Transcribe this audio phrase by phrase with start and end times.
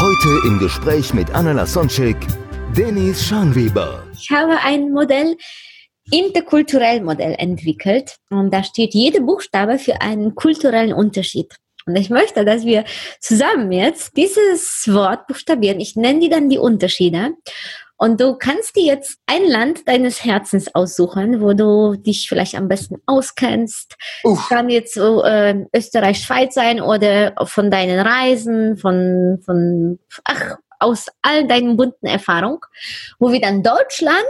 [0.00, 2.16] Heute im Gespräch mit Anna Lasonczek,
[2.76, 4.06] Denis Schanweber.
[4.12, 5.36] Ich habe ein Modell,
[6.12, 11.52] interkulturell Modell entwickelt und da steht jeder Buchstabe für einen kulturellen Unterschied.
[11.84, 12.84] Und ich möchte, dass wir
[13.18, 15.80] zusammen jetzt dieses Wort buchstabieren.
[15.80, 17.34] Ich nenne die dann die Unterschiede.
[17.98, 22.68] Und du kannst dir jetzt ein Land deines Herzens aussuchen, wo du dich vielleicht am
[22.68, 23.96] besten auskennst.
[24.22, 24.48] Uff.
[24.48, 31.06] Kann jetzt so, äh, Österreich, Schweiz sein oder von deinen Reisen, von, von, ach, aus
[31.22, 32.60] all deinen bunten Erfahrungen,
[33.18, 34.24] wo wir dann Deutschland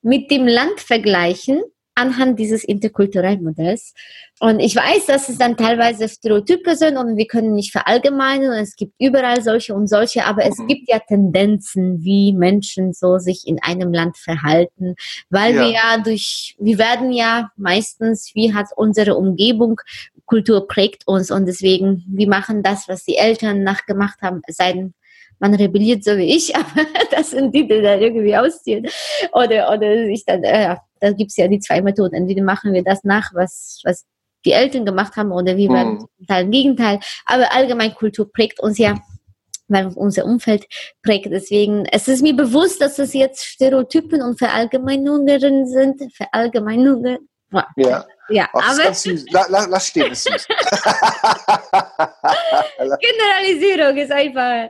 [0.00, 1.62] mit dem Land vergleichen
[1.94, 3.94] anhand dieses interkulturellen Modells.
[4.40, 8.58] Und ich weiß, dass es dann teilweise Stereotype sind und wir können nicht verallgemeinern und
[8.58, 10.66] es gibt überall solche und solche, aber es Mhm.
[10.68, 14.94] gibt ja Tendenzen, wie Menschen so sich in einem Land verhalten,
[15.30, 19.80] weil wir ja durch, wir werden ja meistens, wie hat unsere Umgebung,
[20.24, 24.72] Kultur prägt uns und deswegen, wir machen das, was die Eltern nachgemacht haben, es sei
[24.72, 24.94] denn,
[25.42, 28.86] man rebelliert so wie ich, aber das sind die, die dann irgendwie ausziehen.
[29.32, 32.14] Oder, oder sich dann, äh, da gibt's ja die zwei Methoden.
[32.14, 34.06] Entweder machen wir das nach, was, was
[34.44, 36.06] die Eltern gemacht haben, oder wir werden Hm.
[36.16, 37.00] zum Teil im Gegenteil.
[37.26, 39.00] Aber allgemein Kultur prägt uns ja,
[39.68, 40.66] weil unser Umfeld
[41.02, 41.26] prägt.
[41.26, 46.12] Deswegen, es ist mir bewusst, dass es jetzt Stereotypen und Verallgemeinungen sind.
[46.14, 47.28] Verallgemeinungen.
[47.76, 49.24] Ja, Ja, Ach, aber ganz süß.
[49.30, 50.46] La, la, lass stehen, ist süß.
[53.00, 54.68] Generalisierung ist einfach.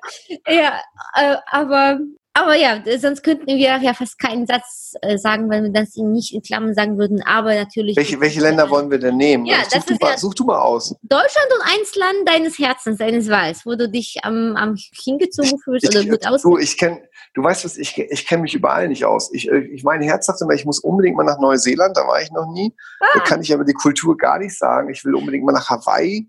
[0.48, 0.80] Ja,
[1.16, 1.98] äh, aber,
[2.34, 6.34] aber ja, sonst könnten wir ja fast keinen Satz äh, sagen, wenn wir das nicht
[6.34, 7.22] in Klammern sagen würden.
[7.22, 7.96] Aber natürlich.
[7.96, 9.44] welche, welche Länder wollen wir denn nehmen?
[9.46, 10.94] Ja, such, das du ist mal, ja- such du mal aus.
[11.02, 15.86] Deutschland und eins Land deines Herzens, deines Wahls, wo du dich am, am hingezogen fühlst
[15.88, 16.42] oder gut aus.
[16.42, 16.98] du, ich kenn,
[17.34, 19.32] du weißt was, ich, ich kenne mich überall nicht aus.
[19.32, 22.20] Ich, äh, ich mein Herz sagt immer, ich muss unbedingt mal nach Neuseeland, da war
[22.20, 22.74] ich noch nie.
[23.00, 24.90] Da Ah, kann ich aber die Kultur gar nicht sagen.
[24.90, 26.28] Ich will unbedingt mal nach Hawaii.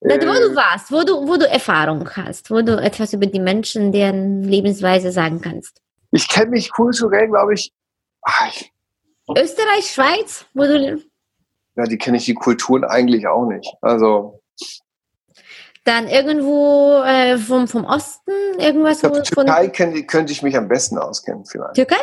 [0.00, 3.26] da, wo Äh, du warst, wo du, wo du Erfahrung hast, wo du etwas über
[3.26, 5.80] die Menschen, deren Lebensweise sagen kannst.
[6.10, 7.72] ich kenne mich kulturell, glaube ich,
[8.22, 8.70] ah, ich.
[9.36, 11.02] Österreich, Schweiz, wo du
[11.76, 13.72] Ja, die kenne ich die Kulturen eigentlich auch nicht.
[13.80, 14.40] Also,
[15.84, 20.68] dann irgendwo äh, vom, vom Osten, irgendwas wo, von Türkei kenn, könnte ich mich am
[20.68, 21.74] besten auskennen, vielleicht.
[21.74, 21.96] Türkei?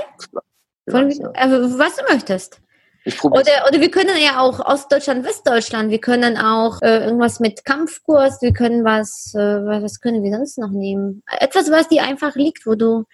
[0.90, 1.32] Von, Vielleicht, ja.
[1.34, 2.62] äh, was du möchtest.
[3.04, 7.66] Ich Oder, oder wir können ja auch Ostdeutschland, Westdeutschland, wir können auch äh, irgendwas mit
[7.66, 11.24] Kampfkurs, wir können was, äh, was können wir sonst noch nehmen?
[11.40, 13.06] Etwas, was dir einfach liegt, wo du,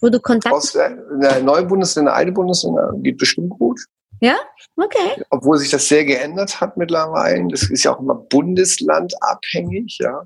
[0.00, 0.74] wo du Kontakt.
[0.74, 3.80] der, der neue Bundesländer, alte Bundesländer geht bestimmt gut.
[4.20, 5.22] Okay.
[5.30, 7.48] Obwohl sich das sehr geändert hat mittlerweile.
[7.50, 10.22] Das ist ja auch immer bundeslandabhängig, ja.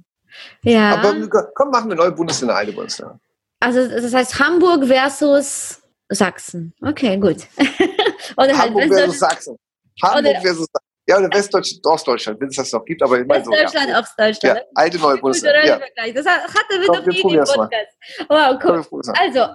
[0.62, 0.96] Ja.
[0.96, 1.14] Aber
[1.54, 3.18] komm, machen wir neue Bundesländer, alte Bundesländer.
[3.60, 6.72] also das heißt Hamburg versus Sachsen.
[6.82, 7.38] Okay, gut.
[8.36, 9.56] oder halt Hamburg versus Westdeutschland, Sachsen.
[10.02, 10.66] Hamburg Oder- versus
[11.08, 13.52] Ja, oder Westdeutschland, Ostdeutschland, wenn es das noch gibt, aber ich meine so.
[13.52, 13.64] Ja.
[13.64, 14.58] Westdeutschland, Ostdeutschland.
[14.58, 15.66] ja, alte neue Bundesländer.
[15.66, 15.78] Ja.
[15.78, 16.14] Vergleich.
[16.14, 17.68] Das hat- hatte wir Komm, noch wir nie im probieren's mal.
[17.68, 18.60] Podcast.
[18.64, 19.02] Wow, cool.
[19.18, 19.46] Also,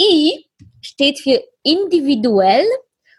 [0.00, 0.46] I
[0.82, 2.64] steht für individuell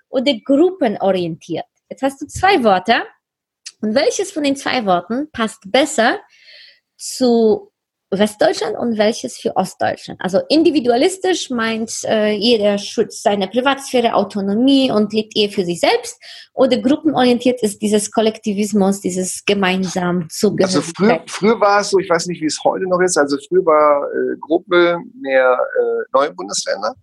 [0.10, 1.66] oder gruppenorientiert.
[1.90, 3.04] Jetzt hast du zwei Worte.
[3.82, 6.20] Und welches von den zwei Worten passt besser
[6.98, 7.72] zu
[8.12, 10.20] Westdeutschland und welches für Ostdeutschland?
[10.22, 16.20] Also individualistisch meint äh, jeder schützt seine Privatsphäre, Autonomie und lebt eher für sich selbst.
[16.54, 20.76] Oder gruppenorientiert ist dieses Kollektivismus, dieses gemeinsam zugehören.
[20.76, 23.38] Also früher, früher war es so, ich weiß nicht, wie es heute noch ist, also
[23.48, 26.96] früher war äh, Gruppe mehr äh, neue Bundesländer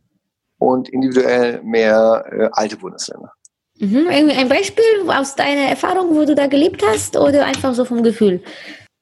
[0.63, 3.33] und individuell mehr äh, alte Bundesländer.
[3.79, 4.07] Mhm.
[4.09, 8.41] Ein Beispiel aus deiner Erfahrung, wo du da gelebt hast oder einfach so vom Gefühl?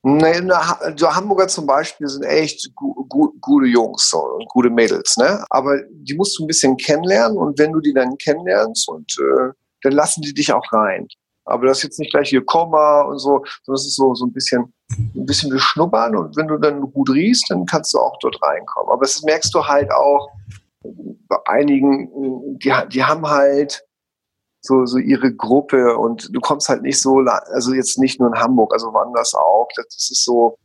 [0.03, 5.19] Nee, also Hamburger zum Beispiel sind echt gu gu gute Jungs so, und gute Mädels,
[5.19, 5.45] ne?
[5.51, 9.53] Aber die musst du ein bisschen kennenlernen und wenn du die dann kennenlernst und äh,
[9.83, 11.07] dann lassen die dich auch rein.
[11.45, 14.25] Aber das ist jetzt nicht gleich hier Komma und so, sondern es ist so, so
[14.25, 18.17] ein bisschen, ein bisschen beschnuppern und wenn du dann gut riechst, dann kannst du auch
[18.23, 18.91] dort reinkommen.
[18.91, 20.31] Aber das merkst du halt auch
[21.31, 23.87] bei einigen, die, die haben halt
[24.61, 28.41] so, so ihre Gruppe und du kommst halt nicht so, also jetzt nicht nur in
[28.41, 29.69] Hamburg, also woanders auch.
[29.77, 30.59] Das ist so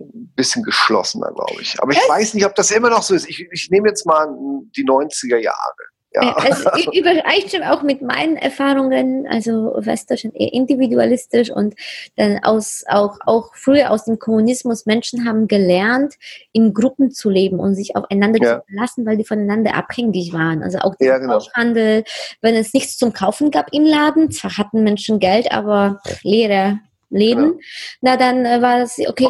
[0.00, 1.80] ein bisschen geschlossener, glaube ich.
[1.82, 3.28] Aber ich weiß nicht, ob das immer noch so ist.
[3.28, 4.28] Ich, ich nehme jetzt mal
[4.76, 5.74] die 90er Jahre.
[6.14, 6.36] Ja.
[6.44, 11.74] Äh, es übereinstimmt auch mit meinen Erfahrungen, also Westdeutschland eher individualistisch und
[12.16, 16.14] dann aus, auch, auch früher aus dem Kommunismus, Menschen haben gelernt,
[16.52, 18.58] in Gruppen zu leben und sich aufeinander ja.
[18.58, 20.62] zu verlassen, weil die voneinander abhängig waren.
[20.62, 21.40] Also auch der ja, genau.
[21.54, 22.04] Handel,
[22.40, 26.78] wenn es nichts zum Kaufen gab im Laden, zwar hatten Menschen Geld, aber leere
[27.10, 27.60] Läden, genau.
[28.00, 29.28] na dann äh, war es, okay.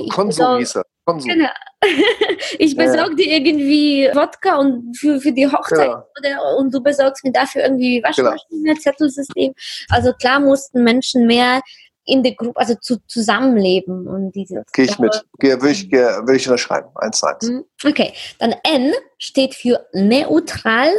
[0.58, 0.84] Hieß er.
[1.04, 1.30] Konsum.
[1.30, 1.48] Genau.
[2.58, 6.06] ich besorge dir irgendwie Wodka und für, für die Hochzeit ja.
[6.18, 8.80] oder, und du besorgst mir dafür irgendwie Waschmaschine, genau.
[8.80, 9.52] Zettelsystem.
[9.90, 11.60] Also klar mussten Menschen mehr
[12.04, 14.64] in der Gruppe, also zu, zusammenleben und diese.
[14.72, 15.24] Gehe ich mit.
[15.38, 16.88] Gehe, will ich, gehe, will ich unterschreiben.
[16.96, 17.48] Eins zu eins.
[17.48, 17.64] Mhm.
[17.84, 18.12] Okay.
[18.38, 20.90] Dann N steht für neutral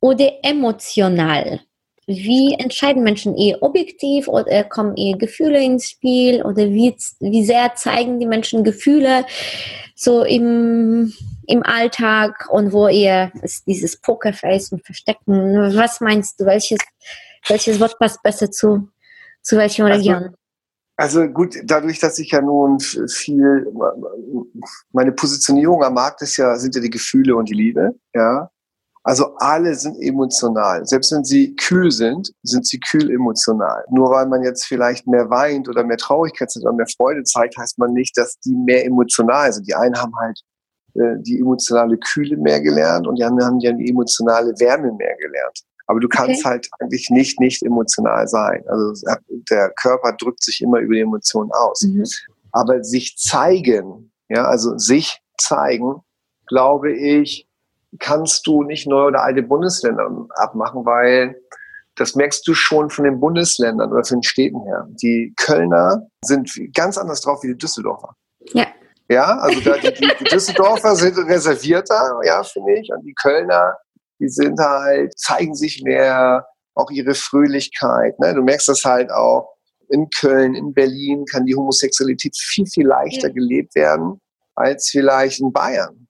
[0.00, 1.60] oder emotional.
[2.08, 7.74] Wie entscheiden Menschen eher objektiv oder kommen eher Gefühle ins Spiel oder wie, wie sehr
[7.74, 9.26] zeigen die Menschen Gefühle
[9.94, 11.12] so im,
[11.46, 15.76] im Alltag und wo eher ist dieses Pokerface und Verstecken?
[15.76, 16.78] Was meinst du, welches,
[17.46, 18.88] welches Wort passt besser zu,
[19.42, 20.34] zu welchem also, Region?
[20.96, 23.66] Also gut, dadurch, dass ich ja nun viel,
[24.92, 28.50] meine Positionierung am Markt ist ja, sind ja die Gefühle und die Liebe, ja.
[29.04, 30.84] Also alle sind emotional.
[30.86, 33.84] Selbst wenn sie kühl sind, sind sie kühl emotional.
[33.90, 37.78] Nur weil man jetzt vielleicht mehr weint oder mehr Traurigkeit oder mehr Freude zeigt, heißt
[37.78, 39.66] man nicht, dass die mehr emotional sind.
[39.66, 40.40] Die einen haben halt
[40.94, 45.16] äh, die emotionale Kühle mehr gelernt und die anderen haben ja die emotionale Wärme mehr
[45.16, 45.60] gelernt.
[45.86, 46.50] Aber du kannst okay.
[46.50, 48.62] halt eigentlich nicht nicht emotional sein.
[48.68, 49.06] Also
[49.50, 51.80] der Körper drückt sich immer über die Emotionen aus.
[51.82, 52.04] Mhm.
[52.52, 56.02] Aber sich zeigen, ja, also sich zeigen,
[56.46, 57.47] glaube ich,
[57.98, 61.40] kannst du nicht neue oder alte Bundesländer abmachen, weil
[61.96, 64.86] das merkst du schon von den Bundesländern oder von den Städten her.
[65.02, 68.14] Die Kölner sind ganz anders drauf wie die Düsseldorfer.
[68.52, 68.66] Ja.
[69.10, 69.90] Ja, also da, die,
[70.20, 72.90] die Düsseldorfer sind reservierter, ja, finde ich.
[72.94, 73.74] Und die Kölner,
[74.20, 78.18] die sind halt, zeigen sich mehr, auch ihre Fröhlichkeit.
[78.20, 78.34] Ne?
[78.34, 79.56] Du merkst das halt auch
[79.88, 83.34] in Köln, in Berlin kann die Homosexualität viel, viel leichter ja.
[83.34, 84.20] gelebt werden
[84.54, 86.07] als vielleicht in Bayern.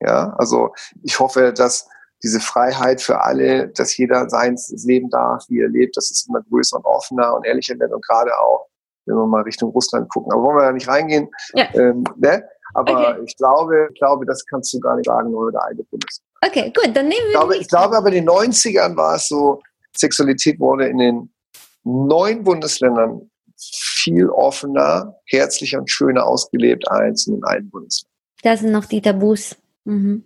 [0.00, 0.72] Ja, also
[1.02, 1.88] ich hoffe, dass
[2.22, 6.42] diese Freiheit für alle, dass jeder sein Leben darf, wie er lebt, dass es immer
[6.42, 8.66] größer und offener und ehrlicher wird und gerade auch,
[9.06, 10.32] wenn wir mal Richtung Russland gucken.
[10.32, 11.28] Aber wollen wir da nicht reingehen?
[11.54, 11.72] Ja.
[11.74, 12.44] Ähm, ne?
[12.74, 13.22] Aber okay.
[13.24, 16.28] ich glaube, ich glaube, das kannst du gar nicht sagen, nur der alte Bundesland.
[16.44, 17.28] Okay, gut, dann nehmen wir.
[17.28, 19.60] Ich glaube, ich glaube aber in den 90ern war es so,
[19.96, 21.34] Sexualität wurde in den
[21.84, 28.14] neuen Bundesländern viel offener, herzlicher und schöner ausgelebt als in den alten Bundesländern.
[28.42, 29.56] Da sind noch die Tabus.
[29.88, 30.22] Mhm.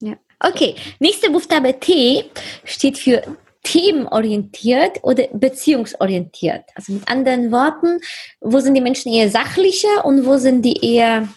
[0.00, 0.16] Ja.
[0.38, 2.24] Okay, nächster Buchstabe T
[2.64, 3.22] steht für
[3.62, 6.64] themenorientiert oder beziehungsorientiert.
[6.74, 8.00] Also mit anderen Worten,
[8.40, 11.28] wo sind die Menschen eher sachlicher und wo sind die eher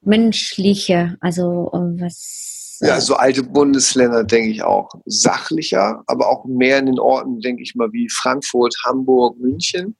[0.00, 1.16] menschlicher?
[1.20, 1.70] Also
[2.00, 2.78] was?
[2.80, 7.62] Ja, so alte Bundesländer denke ich auch sachlicher, aber auch mehr in den Orten, denke
[7.62, 9.94] ich mal, wie Frankfurt, Hamburg, München.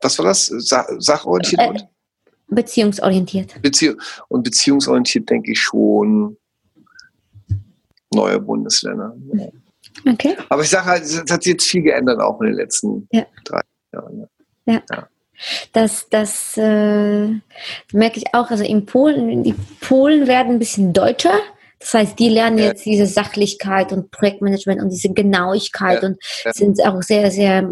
[0.00, 0.46] Was war das?
[0.46, 1.82] Sa sachorientiert?
[1.82, 1.86] Äh,
[2.50, 3.60] Beziehungsorientiert.
[3.62, 3.96] Beziehung,
[4.28, 6.36] und beziehungsorientiert denke ich schon
[8.12, 9.14] neue Bundesländer.
[10.06, 10.36] Okay.
[10.48, 13.24] Aber ich sage halt, es hat sich jetzt viel geändert, auch in den letzten ja.
[13.44, 13.60] drei
[13.92, 14.28] Jahren.
[14.66, 14.82] Ja.
[14.90, 15.08] ja.
[15.72, 17.28] Das, das äh,
[17.92, 18.50] merke ich auch.
[18.50, 21.32] Also in Polen, die Polen werden ein bisschen deutscher.
[21.78, 22.66] Das heißt, die lernen ja.
[22.66, 26.08] jetzt diese Sachlichkeit und Projektmanagement und diese Genauigkeit ja.
[26.08, 26.18] und
[26.54, 27.70] sind auch sehr, sehr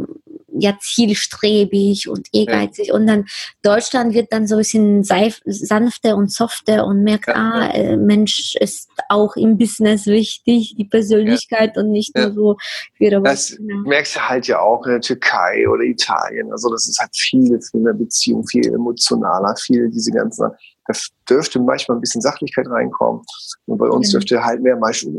[0.59, 2.89] ja zielstrebig und ehrgeizig.
[2.89, 2.95] Ja.
[2.95, 3.27] Und dann
[3.63, 7.71] Deutschland wird dann so ein bisschen sanfter und softer und merkt, ja, ah, ja.
[7.71, 12.57] Äh, Mensch ist auch im Business wichtig, die Persönlichkeit und nicht nur so
[12.97, 13.89] für Das genau.
[13.89, 16.51] merkst du halt ja auch in der Türkei oder Italien.
[16.53, 20.51] Also das ist halt viel, viel mehr Beziehung, viel emotionaler, viel diese ganzen
[20.89, 20.95] da
[21.29, 23.23] dürfte manchmal ein bisschen Sachlichkeit reinkommen.
[23.67, 24.21] Und bei uns genau.
[24.21, 25.15] dürfte halt mehr manchmal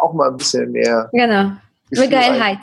[0.00, 1.52] auch mal ein bisschen mehr genau.
[1.96, 2.58] Eine Geilheit.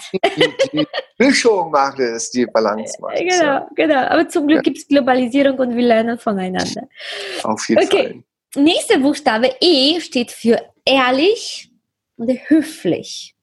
[0.73, 3.69] Die, Mischung macht es, die Balance macht Genau, ja.
[3.75, 4.01] genau.
[4.07, 4.61] Aber zum Glück ja.
[4.63, 6.87] gibt es Globalisierung und wir lernen voneinander.
[7.43, 8.23] Auf jeden okay.
[8.53, 8.63] Fall.
[8.63, 11.71] Nächster Buchstabe E steht für ehrlich
[12.17, 13.35] oder höflich.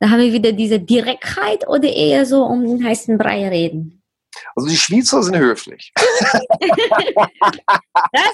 [0.00, 3.97] Da haben wir wieder diese Direktheit oder eher so um den heißen Brei reden.
[4.56, 5.92] Also die Schweizer sind höflich.
[5.96, 6.34] das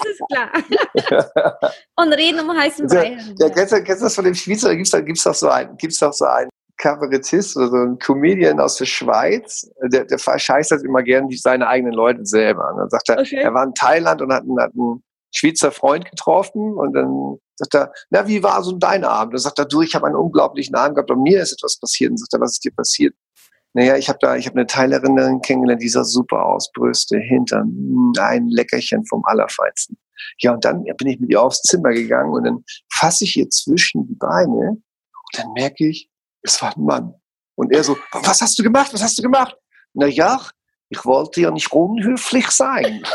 [0.09, 0.51] ist klar.
[1.95, 3.17] Und reden um heißen Brei.
[3.39, 4.69] Ja, kennst, du, kennst du das von dem Schweizer?
[4.69, 7.77] Da gibt es da gibt's doch so einen, gibt's doch so einen Kabarettist oder so
[7.77, 12.25] ein Comedian aus der Schweiz, der, der verscheißt das immer gern wie seine eigenen Leute
[12.25, 12.71] selber.
[12.71, 13.37] Und dann sagt er, okay.
[13.37, 17.75] er war in Thailand und hat, einen, hat einen Schweizer Freund getroffen und dann sagt
[17.75, 19.33] er, na, wie war so dein Abend?
[19.33, 22.11] Dann sagt er, du, ich habe einen unglaublichen Abend gehabt, und mir ist etwas passiert.
[22.11, 23.15] Und sagt er, was ist dir passiert?
[23.75, 27.67] Naja, ich habe da, ich habe eine Thailerin kennengelernt, die sah super aus, Brüste, Hintern,
[27.67, 29.97] hm, ein Leckerchen vom Allerfeinsten.
[30.39, 33.49] Ja, und dann bin ich mit ihr aufs Zimmer gegangen und dann fasse ich ihr
[33.49, 34.81] zwischen die Beine und
[35.33, 36.09] dann merke ich,
[36.41, 37.15] es war ein Mann.
[37.55, 38.93] Und er so, was hast du gemacht?
[38.93, 39.57] Was hast du gemacht?
[39.93, 40.39] Na ja,
[40.87, 43.03] ich wollte ja nicht unhöflich sein.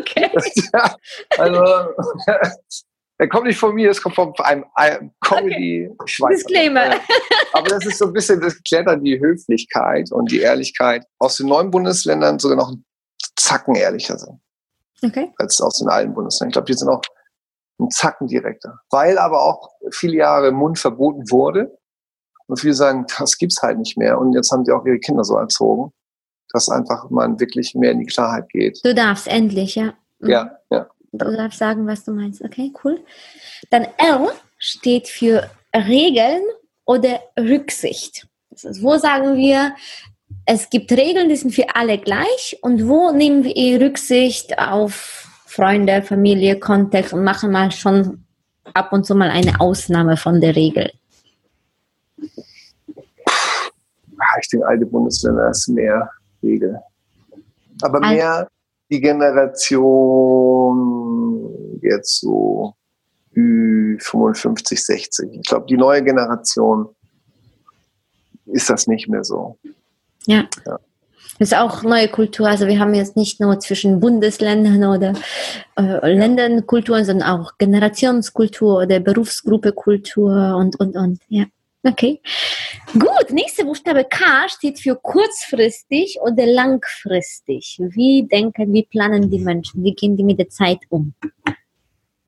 [0.00, 0.30] Okay.
[1.38, 1.94] also,
[3.18, 6.26] er kommt nicht von mir, es kommt von einem, einem comedy okay.
[6.30, 6.94] Disclaimer.
[7.52, 11.36] Aber das ist so ein bisschen, das klärt dann die Höflichkeit und die Ehrlichkeit aus
[11.36, 12.84] den neuen Bundesländern sogar noch einen
[13.36, 14.40] Zacken ehrlicher sind.
[15.02, 15.32] Okay.
[15.38, 16.50] Als aus den alten Bundesländern.
[16.50, 17.02] Ich glaube, die sind auch
[17.80, 18.78] einen Zacken direkter.
[18.90, 21.76] Weil aber auch viele Jahre Mund verboten wurde.
[22.46, 24.18] Und viele sagen, das gibt's halt nicht mehr.
[24.18, 25.92] Und jetzt haben die auch ihre Kinder so erzogen,
[26.52, 28.78] dass einfach man wirklich mehr in die Klarheit geht.
[28.84, 29.94] Du darfst endlich, ja.
[30.20, 30.30] Mhm.
[30.30, 30.88] Ja, ja.
[31.12, 32.42] Du darfst sagen, was du meinst.
[32.42, 33.00] Okay, cool.
[33.70, 36.42] Dann R steht für Regeln
[36.84, 38.26] oder Rücksicht.
[38.50, 39.74] Ist, wo sagen wir,
[40.44, 46.02] es gibt Regeln, die sind für alle gleich und wo nehmen wir Rücksicht auf Freunde,
[46.02, 48.24] Familie, Kontext und machen mal schon
[48.74, 50.90] ab und zu mal eine Ausnahme von der Regel?
[54.40, 56.10] Ich denke, alte Bundesländer ist mehr
[56.42, 56.78] Regel.
[57.82, 58.48] Aber mehr
[58.90, 60.78] die Generation
[61.82, 62.74] jetzt so
[63.34, 65.30] 55, 60.
[65.32, 66.88] Ich glaube, die neue Generation
[68.46, 69.58] ist das nicht mehr so.
[70.26, 70.44] Ja.
[70.66, 70.78] ja.
[71.38, 72.48] Das ist auch neue Kultur.
[72.48, 75.12] Also wir haben jetzt nicht nur zwischen Bundesländern oder
[75.76, 81.20] äh, Ländern Kultur, sondern auch Generationskultur oder Berufsgruppe Kultur und, und, und.
[81.28, 81.44] Ja.
[81.84, 82.20] Okay.
[82.92, 87.78] Gut, nächste Buchstabe K steht für kurzfristig oder langfristig.
[87.80, 89.84] Wie denken, wie planen die Menschen?
[89.84, 91.14] Wie gehen die mit der Zeit um?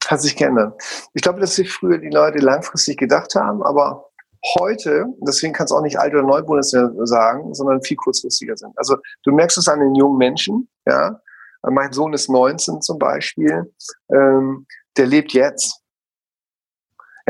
[0.07, 0.81] Hat sich geändert.
[1.15, 4.11] Ich glaube, dass sich früher die Leute langfristig gedacht haben, aber
[4.59, 8.73] heute, deswegen kannst du auch nicht alte oder neue Bundesländer sagen, sondern viel kurzfristiger sind.
[8.77, 11.21] Also du merkst es an den jungen Menschen, ja.
[11.63, 13.71] Mein Sohn ist 19 zum Beispiel,
[14.11, 14.67] ähm,
[14.97, 15.80] der lebt jetzt.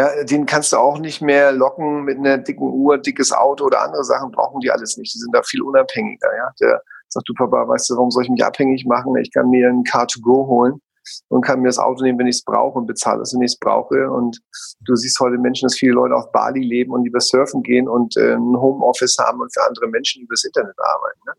[0.00, 3.82] Ja, den kannst du auch nicht mehr locken mit einer dicken Uhr, dickes Auto oder
[3.82, 5.12] andere Sachen brauchen die alles nicht.
[5.12, 6.34] Die sind da viel unabhängiger.
[6.34, 9.14] Ja, der sagt du Papa, weißt du, warum soll ich mich abhängig machen?
[9.16, 10.80] Ich kann mir ein Car2Go holen
[11.28, 13.52] und kann mir das Auto nehmen, wenn ich es brauche und bezahle es, wenn ich
[13.52, 14.10] es brauche.
[14.10, 14.40] Und
[14.86, 18.16] du siehst heute Menschen, dass viele Leute auf Bali leben und über Surfen gehen und
[18.16, 21.20] äh, ein Homeoffice haben und für andere Menschen über das Internet arbeiten.
[21.26, 21.32] Ne?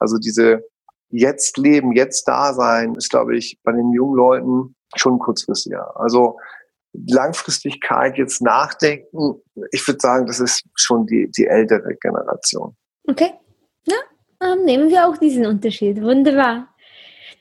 [0.00, 0.64] Also diese
[1.10, 5.92] jetzt leben, jetzt da sein, ist, glaube ich, bei den jungen Leuten schon kurzfristiger.
[6.00, 6.36] Also
[6.92, 9.40] Langfristigkeit jetzt nachdenken,
[9.72, 12.76] ich würde sagen, das ist schon die, die ältere Generation.
[13.06, 13.32] Okay,
[13.86, 13.96] ja,
[14.42, 16.02] ähm, nehmen wir auch diesen Unterschied.
[16.02, 16.68] Wunderbar.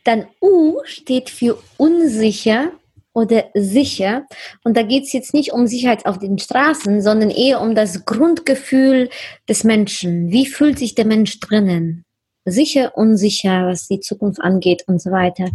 [0.03, 2.71] Dann U steht für unsicher
[3.13, 4.27] oder sicher.
[4.63, 8.05] Und da geht es jetzt nicht um Sicherheit auf den Straßen, sondern eher um das
[8.05, 9.09] Grundgefühl
[9.49, 10.29] des Menschen.
[10.29, 12.03] Wie fühlt sich der Mensch drinnen?
[12.45, 15.49] Sicher, unsicher, was die Zukunft angeht und so weiter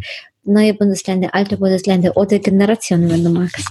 [0.45, 3.69] neue Bundesländer, alte Bundesländer oder Generationen, wenn du magst?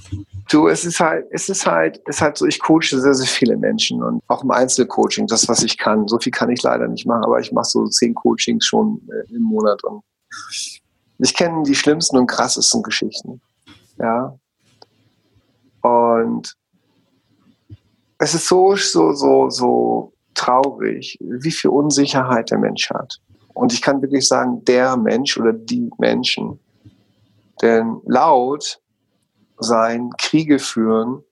[0.49, 3.27] Du, es ist halt, es ist halt, es ist halt so, ich coache sehr, sehr
[3.27, 6.07] viele Menschen und auch im Einzelcoaching, das, was ich kann.
[6.07, 9.33] So viel kann ich leider nicht machen, aber ich mache so zehn Coachings schon äh,
[9.33, 10.03] im Monat und
[11.19, 13.41] ich kenne die schlimmsten und krassesten Geschichten.
[13.99, 14.37] Ja.
[15.81, 16.55] Und
[18.17, 23.19] es ist so, so, so, so traurig, wie viel Unsicherheit der Mensch hat.
[23.53, 26.59] Und ich kann wirklich sagen, der Mensch oder die Menschen.
[27.61, 28.81] Denn laut
[29.57, 31.23] sein, Kriege führen,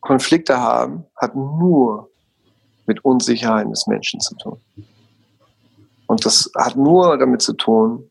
[0.00, 2.10] Konflikte haben, hat nur
[2.86, 4.60] mit Unsicherheiten des Menschen zu tun.
[6.06, 8.10] Und das hat nur damit zu tun,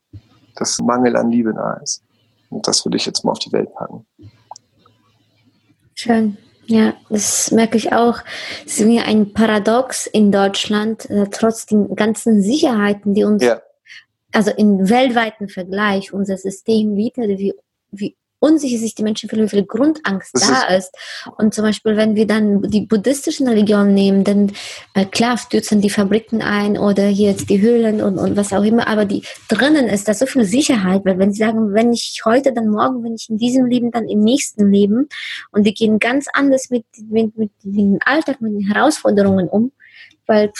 [0.55, 2.03] dass Mangel an Liebe da ist.
[2.49, 4.05] Und das würde ich jetzt mal auf die Welt packen.
[5.95, 6.37] Schön.
[6.69, 8.19] Ja, das merke ich auch.
[8.63, 13.59] Es ist mir ein Paradox in Deutschland, äh, trotz den ganzen Sicherheiten, die uns, ja.
[14.31, 17.55] also im weltweiten Vergleich, unser System wieder, wie,
[17.89, 20.95] wie unsicher sich die Menschen fühlen, wie viel Grundangst das da ist.
[21.37, 24.51] Und zum Beispiel, wenn wir dann die buddhistischen Religionen nehmen, dann
[24.93, 28.63] äh, klar stürzen die Fabriken ein oder hier jetzt die Höhlen und, und was auch
[28.63, 32.21] immer, aber die drinnen ist da so viel Sicherheit, weil wenn sie sagen, wenn ich
[32.25, 35.09] heute, dann morgen, wenn ich in diesem Leben, dann im nächsten Leben
[35.51, 39.71] und die gehen ganz anders mit, mit, mit dem Alltag, mit den Herausforderungen um,
[40.25, 40.51] weil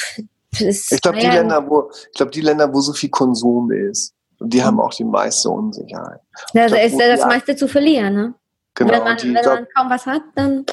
[0.52, 4.54] ich glaube, die Länder, wo, ich glaube, die Länder, wo so viel Konsum ist, und
[4.54, 6.20] die haben auch die meiste Unsicherheit.
[6.54, 8.34] Ja, da ist ja das meiste zu verlieren, ne?
[8.76, 8.94] Genau.
[8.94, 10.66] Wenn man, die, wenn man kaum was hat, dann.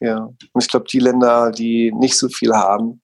[0.00, 3.02] Ja, und ich glaube, die Länder, die nicht so viel haben,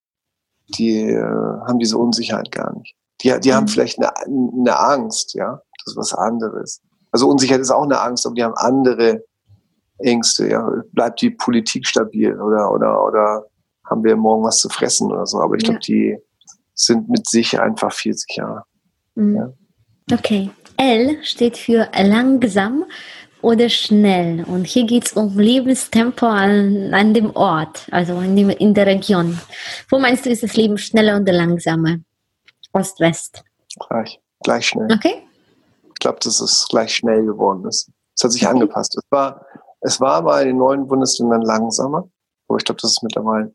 [0.78, 2.94] die äh, haben diese Unsicherheit gar nicht.
[3.20, 3.54] Die, die mhm.
[3.54, 6.80] haben vielleicht eine, eine Angst, ja, das ist was anderes.
[7.10, 9.24] Also Unsicherheit ist auch eine Angst, aber die haben andere
[9.98, 10.68] Ängste, ja.
[10.92, 13.46] Bleibt die Politik stabil oder, oder, oder
[13.88, 15.40] haben wir morgen was zu fressen oder so.
[15.40, 15.86] Aber ich glaube, ja.
[15.86, 16.18] die
[16.74, 18.64] sind mit sich einfach viel sicherer.
[19.14, 19.36] Mhm.
[19.36, 19.52] Ja.
[20.12, 20.50] Okay.
[20.76, 22.84] L steht für langsam
[23.40, 24.44] oder schnell?
[24.44, 28.86] Und hier geht es um Lebenstempo an, an dem Ort, also in, dem, in der
[28.86, 29.38] Region.
[29.88, 31.98] Wo meinst du, ist das Leben schneller oder langsamer?
[32.72, 33.44] Ost-West?
[33.88, 34.88] Gleich, gleich schnell.
[34.92, 35.22] Okay.
[35.86, 37.90] Ich glaube, dass es gleich schnell geworden ist.
[38.16, 38.52] Es hat sich okay.
[38.52, 38.96] angepasst.
[38.96, 39.46] Es war,
[39.80, 42.08] es war mal in den neuen Bundesländern langsamer,
[42.48, 43.54] aber ich glaube, dass es mittlerweile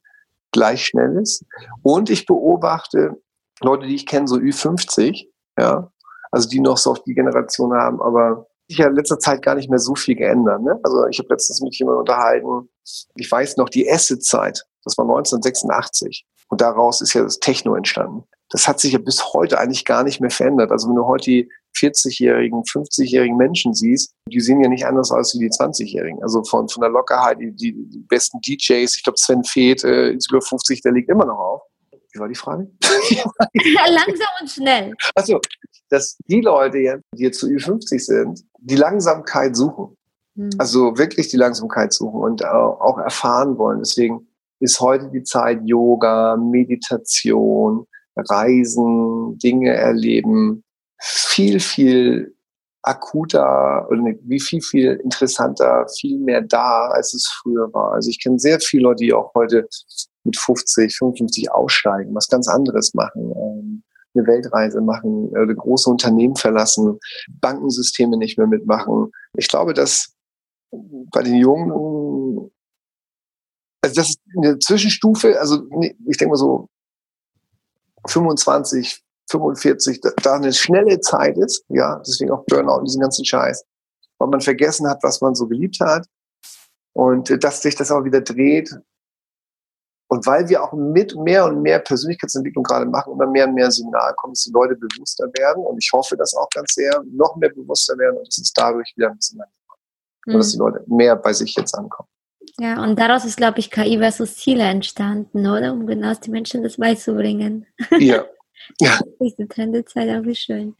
[0.51, 1.46] gleich schnell ist.
[1.84, 3.22] Und ich beobachte
[3.62, 5.27] Leute, die ich kenne, so Ü50,
[5.60, 5.91] ja,
[6.31, 9.55] also die noch so auf die Generation haben, aber sich ja in letzter Zeit gar
[9.55, 10.62] nicht mehr so viel geändert.
[10.62, 10.79] Ne?
[10.83, 12.69] Also ich habe letztens mit jemandem unterhalten,
[13.15, 16.25] ich weiß noch, die Acid-Zeit, das war 1986.
[16.50, 18.24] Und daraus ist ja das Techno entstanden.
[18.50, 20.71] Das hat sich ja bis heute eigentlich gar nicht mehr verändert.
[20.71, 25.36] Also wenn du heute die 40-jährigen, 50-jährigen Menschen siehst, die sehen ja nicht anders aus
[25.36, 26.21] wie die 20-jährigen.
[26.24, 27.74] Also von, von der Lockerheit, die, die,
[28.09, 31.62] besten DJs, ich glaube Sven Feth, äh, ist über 50, der liegt immer noch auf.
[32.12, 32.70] Wie war die Frage?
[33.88, 34.94] Langsam und schnell.
[35.16, 35.39] Also,
[35.89, 39.96] dass die Leute, jetzt, die jetzt zu Ü50 sind, die Langsamkeit suchen.
[40.36, 40.50] Mhm.
[40.58, 43.80] Also wirklich die Langsamkeit suchen und auch erfahren wollen.
[43.80, 44.28] Deswegen
[44.60, 47.86] ist heute die Zeit Yoga, Meditation,
[48.16, 50.63] Reisen, Dinge erleben,
[51.00, 52.36] viel, viel
[52.82, 57.94] akuter und wie viel, viel interessanter, viel mehr da, als es früher war.
[57.94, 59.68] Also ich kenne sehr viele Leute, die auch heute
[60.29, 63.83] mit 50, 55 aussteigen, was ganz anderes machen, ähm,
[64.15, 67.00] eine Weltreise machen, äh, große Unternehmen verlassen,
[67.41, 69.12] Bankensysteme nicht mehr mitmachen.
[69.33, 70.13] Ich glaube, dass
[70.71, 72.51] bei den Jungen,
[73.81, 75.63] also das ist eine Zwischenstufe, also
[76.07, 76.67] ich denke mal so
[78.07, 83.63] 25, 45, da eine schnelle Zeit ist, ja, deswegen auch Burnout und diesen ganzen Scheiß,
[84.17, 86.07] weil man vergessen hat, was man so geliebt hat
[86.93, 88.74] und äh, dass sich das auch wieder dreht
[90.10, 93.70] und weil wir auch mit mehr und mehr Persönlichkeitsentwicklung gerade machen, immer mehr und mehr
[93.70, 95.63] Signal kommen, dass die Leute bewusster werden.
[95.63, 98.92] Und ich hoffe, dass auch ganz sehr noch mehr bewusster werden und dass es dadurch
[98.96, 99.78] wieder ein bisschen langsamer
[100.25, 100.34] mhm.
[100.34, 102.10] Und dass die Leute mehr bei sich jetzt ankommen.
[102.60, 105.72] Ja, und daraus ist, glaube ich, KI versus Ziele entstanden, oder?
[105.74, 107.68] Um genau die Menschen das beizubringen.
[108.00, 108.25] Ja.
[108.82, 109.00] ja.
[109.22, 110.75] Diese Trendezeit auch wie schön.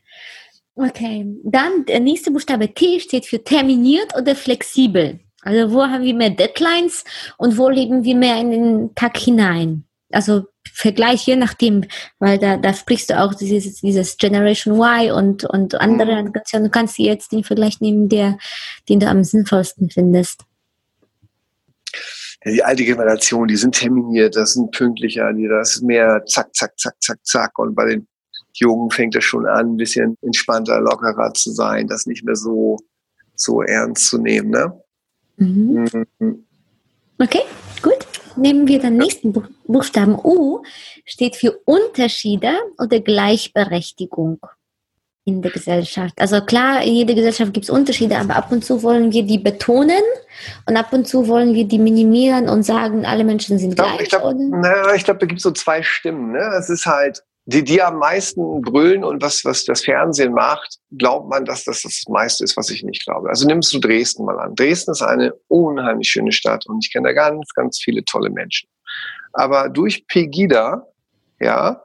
[0.74, 5.20] Okay, dann der nächste Buchstabe T steht für terminiert oder flexibel.
[5.42, 7.04] Also wo haben wir mehr Deadlines
[7.38, 9.86] und wo leben wir mehr in den Tag hinein?
[10.12, 10.46] Also
[10.80, 11.84] Vergleich je nachdem,
[12.20, 16.34] weil da, da sprichst du auch dieses, dieses Generation Y und, und andere mhm.
[16.34, 18.38] Du kannst jetzt den Vergleich nehmen, der,
[18.88, 20.46] den du am sinnvollsten findest.
[22.46, 26.56] Ja, die alte Generation, die sind terminiert, das sind pünktlicher, die das ist mehr zack,
[26.56, 27.60] zack, zack, zack, zack.
[27.60, 28.08] Und bei den
[28.54, 32.78] Jungen fängt es schon an, ein bisschen entspannter, lockerer zu sein, das nicht mehr so,
[33.36, 34.52] so ernst zu nehmen.
[34.52, 34.82] Ne?
[35.40, 36.06] Mhm.
[36.20, 36.46] Mhm.
[37.18, 37.42] Okay,
[37.82, 37.98] gut.
[38.36, 39.34] Nehmen wir den nächsten
[39.66, 40.64] Buchstaben U,
[41.06, 44.40] steht für Unterschiede oder Gleichberechtigung
[45.26, 46.20] in der Gesellschaft.
[46.20, 49.38] Also klar, in jeder Gesellschaft gibt es Unterschiede, aber ab und zu wollen wir die
[49.38, 50.02] betonen
[50.66, 54.02] und ab und zu wollen wir die minimieren und sagen, alle Menschen sind gleich.
[54.02, 56.32] Ich glaube, glaub, glaub, da gibt es so zwei Stimmen.
[56.32, 56.40] Ne?
[56.58, 61.30] Es ist halt die, die am meisten brüllen und was, was das Fernsehen macht, glaubt
[61.30, 63.30] man, dass das das meiste ist, was ich nicht glaube.
[63.30, 64.54] Also nimmst du Dresden mal an.
[64.54, 68.70] Dresden ist eine unheimlich schöne Stadt und ich kenne da ganz, ganz viele tolle Menschen.
[69.34, 70.86] Aber durch Pegida,
[71.40, 71.82] ja,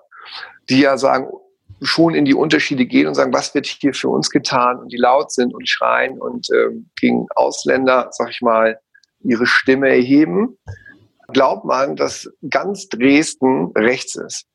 [0.68, 1.28] die ja sagen,
[1.80, 4.98] schon in die Unterschiede gehen und sagen, was wird hier für uns getan und die
[4.98, 8.78] laut sind und schreien und ähm, gegen Ausländer, sag ich mal,
[9.20, 10.58] ihre Stimme erheben,
[11.28, 14.46] glaubt man, dass ganz Dresden rechts ist.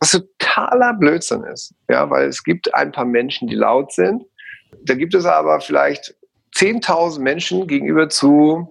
[0.00, 0.20] Was
[0.56, 1.74] totaler Blödsinn ist.
[1.88, 4.24] Ja, weil es gibt ein paar Menschen, die laut sind.
[4.84, 6.14] Da gibt es aber vielleicht
[6.54, 8.70] 10.000 Menschen gegenüber zu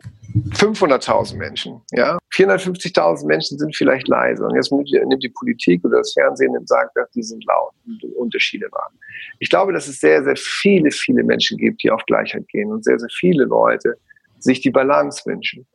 [0.52, 1.82] 500.000 Menschen.
[1.92, 4.44] Ja, 450.000 Menschen sind vielleicht leise.
[4.46, 8.04] Und jetzt nimmt die Politik oder das Fernsehen und sagt, dass die sind laut und
[8.16, 8.94] Unterschiede waren.
[9.40, 12.84] Ich glaube, dass es sehr, sehr viele, viele Menschen gibt, die auf Gleichheit gehen und
[12.84, 13.98] sehr, sehr viele Leute
[14.40, 15.66] sich die Balance wünschen.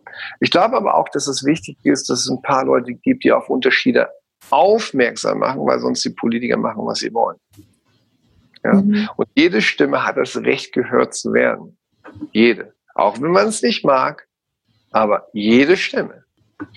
[0.40, 3.32] Ich glaube aber auch, dass es wichtig ist, dass es ein paar Leute gibt, die
[3.32, 4.08] auf Unterschiede
[4.48, 7.38] aufmerksam machen, weil sonst die Politiker machen, was sie wollen.
[8.64, 8.74] Ja?
[8.74, 9.08] Mhm.
[9.16, 11.76] Und jede Stimme hat das Recht, gehört zu werden.
[12.32, 12.74] Jede.
[12.94, 14.26] Auch wenn man es nicht mag,
[14.90, 16.24] aber jede Stimme,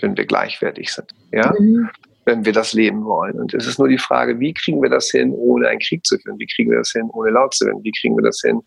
[0.02, 1.12] wenn wir gleichwertig sind.
[1.32, 1.54] Ja?
[1.58, 1.90] Mhm.
[2.26, 3.40] Wenn wir das leben wollen.
[3.40, 6.18] Und es ist nur die Frage, wie kriegen wir das hin, ohne einen Krieg zu
[6.20, 6.40] führen?
[6.40, 7.84] Wie kriegen wir das hin, ohne laut zu werden?
[7.84, 8.62] Wie kriegen wir das hin,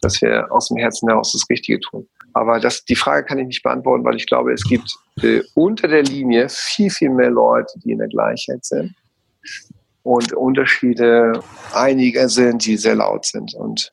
[0.00, 2.08] dass wir aus dem Herzen heraus das Richtige tun?
[2.34, 4.90] Aber das, die Frage kann ich nicht beantworten, weil ich glaube, es gibt
[5.22, 8.94] äh, unter der Linie viel, viel mehr Leute, die in der Gleichheit sind.
[10.02, 11.40] Und Unterschiede
[11.74, 13.54] einiger sind, die sehr laut sind.
[13.54, 13.92] Und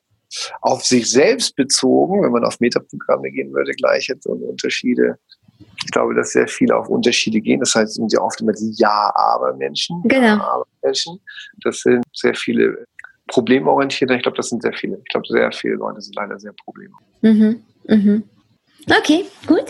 [0.60, 5.18] auf sich selbst bezogen, wenn man auf Metaprogramme gehen würde, Gleichheit und Unterschiede.
[5.84, 7.60] Ich glaube, dass sehr viele auf Unterschiede gehen.
[7.60, 10.02] Das heißt, sind ja oft immer die Ja-Aber-Menschen.
[10.04, 10.36] Genau.
[10.36, 11.20] Ja-Aber-Menschen.
[11.62, 12.86] Das sind sehr viele
[13.26, 14.14] problemorientierte.
[14.14, 14.98] Ich glaube, das sind sehr viele.
[14.98, 17.22] Ich glaube, sehr viele Leute sind leider sehr problemorientiert.
[17.22, 17.62] Mhm.
[17.84, 18.24] Mhm.
[18.98, 19.66] Okay, gut.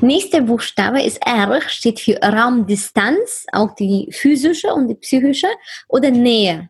[0.00, 5.48] Nächster Buchstabe ist R, steht für Raumdistanz, auch die physische und die psychische
[5.88, 6.68] oder Nähe.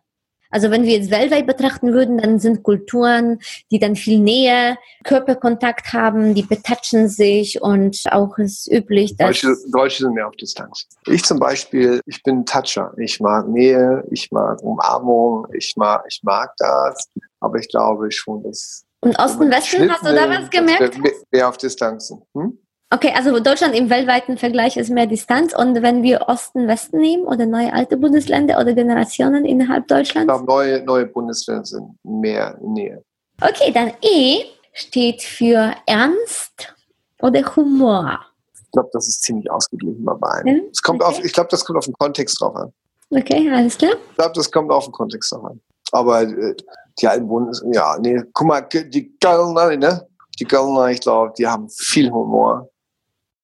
[0.51, 5.93] Also wenn wir jetzt weltweit betrachten würden, dann sind Kulturen, die dann viel Nähe, Körperkontakt
[5.93, 9.41] haben, die betatschen sich und auch ist üblich, dass...
[9.41, 10.87] Deutsche, Deutsche sind mehr auf Distanz.
[11.05, 12.93] Ich zum Beispiel, ich bin Toucher.
[12.97, 17.07] Ich mag Nähe, ich mag Umarmung, ich mag, ich mag das.
[17.39, 18.85] Aber ich glaube schon, dass...
[19.01, 20.99] Und Osten, Westen, hast du da was gemerkt?
[21.31, 22.21] Mehr auf Distanzen.
[22.33, 22.57] Hm?
[22.91, 25.53] Okay, also Deutschland im weltweiten Vergleich ist mehr Distanz.
[25.55, 30.33] Und wenn wir Osten, Westen nehmen oder neue alte Bundesländer oder Generationen innerhalb Deutschlands?
[30.33, 33.03] Ich glaube, neue, neue Bundesländer sind mehr Nähe.
[33.41, 36.73] Okay, dann E steht für Ernst
[37.21, 38.19] oder Humor.
[38.55, 40.57] Ich glaube, das ist ziemlich ausgeglichen bei beiden.
[40.57, 40.63] Ja?
[40.71, 41.11] Es kommt okay.
[41.11, 42.73] auf, ich glaube, das kommt auf den Kontext drauf an.
[43.11, 43.93] Okay, alles klar.
[44.11, 45.61] Ich glaube, das kommt auf den Kontext drauf an.
[45.91, 46.55] Aber äh,
[47.01, 50.07] die alten Bundesländer, ja, nee, guck mal, die Kölner, ne?
[50.39, 52.69] Die Kölner, ich glaube, die haben viel Humor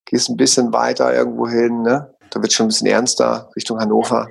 [0.06, 2.12] gehst ein bisschen weiter irgendwo hin, ne?
[2.32, 4.28] Da wird schon ein bisschen ernster Richtung Hannover.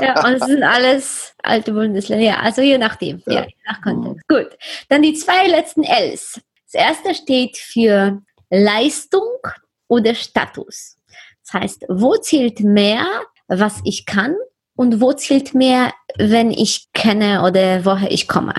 [0.00, 2.24] ja, und es sind alles alte Bundesländer.
[2.24, 3.22] Ja, also je nachdem.
[3.26, 4.24] Ja, ja nach Kontext.
[4.28, 4.34] Mhm.
[4.36, 4.58] Gut.
[4.88, 6.40] Dann die zwei letzten Ls.
[6.72, 9.28] Das erste steht für Leistung
[9.86, 10.96] oder Status.
[11.44, 13.04] Das heißt, wo zählt mehr,
[13.46, 14.34] was ich kann
[14.82, 18.52] und wo zählt mehr, wenn ich kenne oder woher ich komme.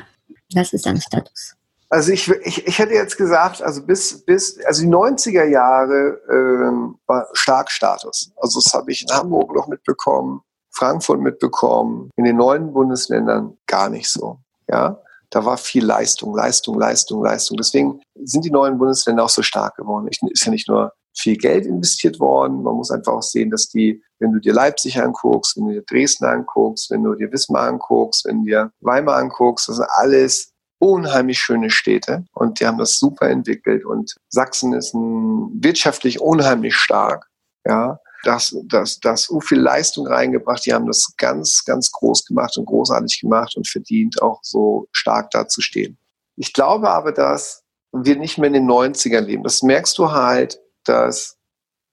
[0.51, 1.55] Das ist ein Status.
[1.89, 6.95] Also ich, ich, ich hätte jetzt gesagt, also bis, bis also die 90er Jahre ähm,
[7.07, 8.31] war stark Status.
[8.37, 10.39] Also das habe ich in Hamburg noch mitbekommen,
[10.71, 14.39] Frankfurt mitbekommen, in den neuen Bundesländern gar nicht so.
[14.69, 17.57] Ja, da war viel Leistung, Leistung, Leistung, Leistung.
[17.57, 20.07] Deswegen sind die neuen Bundesländer auch so stark geworden.
[20.09, 22.63] Ich, ist ja nicht nur viel Geld investiert worden.
[22.63, 25.83] Man muss einfach auch sehen, dass die, wenn du dir Leipzig anguckst, wenn du dir
[25.83, 30.53] Dresden anguckst, wenn du dir Wismar anguckst, wenn du dir Weimar anguckst, das sind alles
[30.79, 36.75] unheimlich schöne Städte und die haben das super entwickelt und Sachsen ist ein, wirtschaftlich unheimlich
[36.75, 37.27] stark,
[37.65, 37.99] ja.
[38.25, 40.65] Das, das, das so viel Leistung reingebracht.
[40.65, 45.29] Die haben das ganz, ganz groß gemacht und großartig gemacht und verdient, auch so stark
[45.31, 45.97] dazustehen.
[46.37, 49.43] Ich glaube aber, dass wir nicht mehr in den 90ern leben.
[49.43, 51.37] Das merkst du halt, dass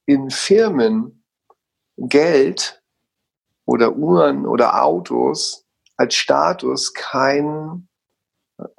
[0.06, 1.24] in Firmen
[1.96, 2.82] Geld
[3.64, 7.88] oder Uhren oder Autos als Status kein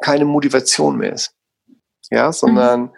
[0.02, 1.34] keine Motivation mehr ist.
[2.10, 2.90] Ja, sondern mhm.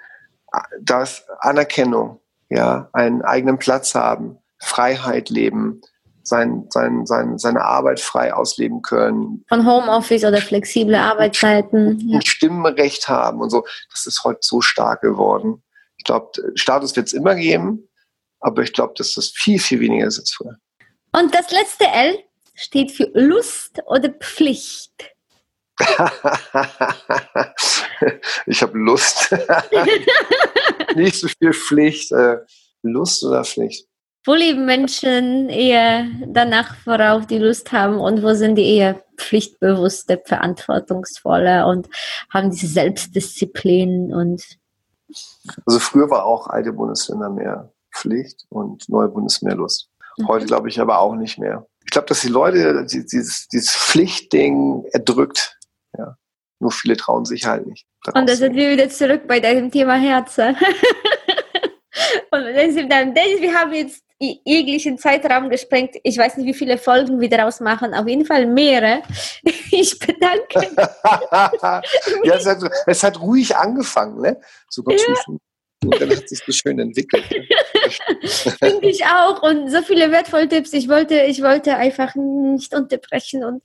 [0.81, 5.81] das Anerkennung, ja, einen eigenen Platz haben, Freiheit leben,
[6.23, 9.43] sein, sein, sein, seine Arbeit frei ausleben können.
[9.49, 11.99] Von Homeoffice oder flexible Arbeitszeiten.
[12.07, 12.21] Ja.
[12.21, 13.65] Stimmrecht haben und so.
[13.91, 15.63] Das ist heute so stark geworden.
[16.03, 17.87] Ich glaube, Status wird es immer geben,
[18.41, 20.57] aber ich glaube, dass das viel, viel weniger ist als früher.
[21.13, 22.19] Und das letzte L
[22.55, 24.91] steht für Lust oder Pflicht.
[28.45, 29.31] ich habe Lust.
[30.95, 32.11] Nicht so viel Pflicht.
[32.11, 32.39] Äh,
[32.81, 33.87] Lust oder Pflicht?
[34.25, 40.21] Wo leben Menschen eher danach, worauf die Lust haben und wo sind die eher pflichtbewusste,
[40.25, 41.87] verantwortungsvolle und
[42.29, 44.43] haben diese Selbstdisziplin und
[45.65, 49.89] also früher war auch alte Bundesländer mehr Pflicht und neue Bundesländer Lust.
[50.27, 51.65] Heute glaube ich aber auch nicht mehr.
[51.83, 55.57] Ich glaube, dass die Leute dieses, dieses Pflichtding erdrückt.
[55.97, 56.17] Ja.
[56.59, 57.85] Nur viele trauen sich halt nicht.
[58.13, 60.55] Und da sind wir wieder zurück bei deinem Thema Herzen.
[62.31, 65.95] Und wir haben jetzt jeglichen Zeitraum gesprengt.
[66.03, 67.93] Ich weiß nicht, wie viele Folgen wir daraus machen.
[67.93, 69.03] Auf jeden Fall mehrere.
[69.73, 70.69] Ich bedanke mich.
[72.23, 74.39] ja, es hat, es hat, ruhig angefangen, ne?
[74.69, 75.15] So ganz ja.
[75.85, 77.25] Und dann hat sich so schön entwickelt.
[78.59, 79.41] Finde ich auch.
[79.41, 80.73] Und so viele wertvolle Tipps.
[80.73, 83.63] Ich wollte, ich wollte einfach nicht unterbrechen und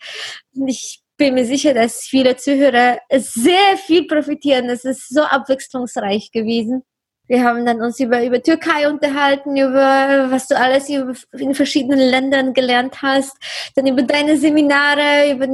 [0.66, 4.68] ich bin mir sicher, dass viele Zuhörer sehr viel profitieren.
[4.70, 6.84] Es ist so abwechslungsreich gewesen.
[7.28, 12.54] Wir haben dann uns über, über Türkei unterhalten, über was du alles in verschiedenen Ländern
[12.54, 13.36] gelernt hast,
[13.76, 15.52] dann über deine Seminare, über die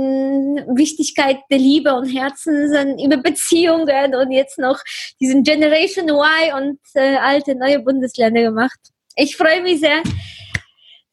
[0.77, 4.79] Wichtigkeit der Liebe und Herzen, über Beziehungen und jetzt noch
[5.21, 8.79] diesen Generation Y und äh, alte neue Bundesländer gemacht.
[9.17, 10.03] Ich freue mich sehr.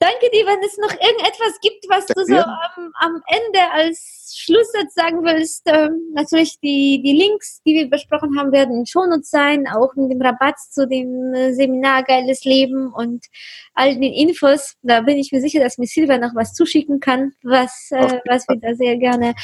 [0.01, 4.95] Danke dir, wenn es noch irgendetwas gibt, was du so am, am Ende als Schlusssatz
[4.95, 9.67] sagen willst, ähm, natürlich die, die Links, die wir besprochen haben, werden in Shownotes sein,
[9.67, 13.27] auch mit dem Rabatt zu dem äh, Seminar Geiles Leben und
[13.75, 14.73] all den Infos.
[14.81, 18.47] Da bin ich mir sicher, dass mir Silvia noch was zuschicken kann, was, äh, was
[18.47, 19.35] wir da sehr gerne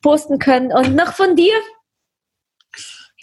[0.00, 0.72] posten können.
[0.72, 1.54] Und noch von dir,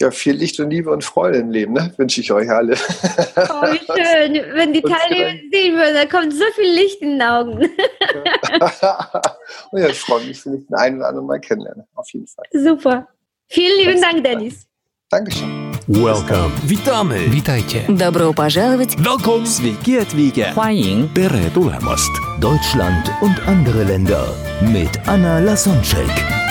[0.01, 1.91] ja, viel Licht und Liebe und Freude im Leben, ne?
[1.97, 2.73] wünsche ich euch alle.
[2.73, 4.33] Oh, wie schön.
[4.53, 7.57] Wenn die Teilnehmer sehen würden, da kommt so viel Licht in den Augen.
[9.71, 11.87] und ja, ich freue mich, wenn ich den einen oder anderen mal kennenlerne.
[11.95, 12.45] Auf jeden Fall.
[12.51, 13.07] Super.
[13.47, 14.67] Vielen lieben Dank, Dennis.
[15.09, 15.71] Dankeschön.
[15.87, 16.51] Welcome.
[16.63, 17.31] Witamy.
[17.31, 17.85] Witajcie.
[17.87, 18.97] Добро пожаловать.
[18.97, 19.45] Welcome.
[19.45, 20.53] Sveiki atvykę.
[20.53, 22.11] 欢迎 Tere tulemast.
[22.41, 24.27] Deutschland und andere Länder
[24.61, 26.50] mit Anna Lasonczek.